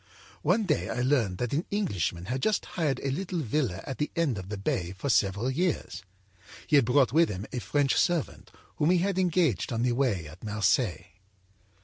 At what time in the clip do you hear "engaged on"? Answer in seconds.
9.19-9.83